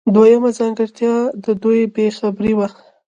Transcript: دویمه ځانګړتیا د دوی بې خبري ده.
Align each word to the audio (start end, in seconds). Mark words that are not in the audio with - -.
دویمه 0.15 0.49
ځانګړتیا 0.57 1.15
د 1.43 1.45
دوی 1.63 1.81
بې 1.93 2.05
خبري 2.17 2.53
ده. 2.59 2.67